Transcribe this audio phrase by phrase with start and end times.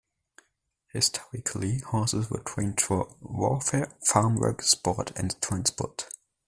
[0.87, 6.09] Historically, horses were trained for warfare, farm work, sport and transport.